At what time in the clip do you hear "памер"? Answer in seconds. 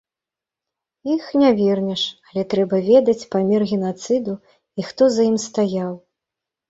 3.35-3.61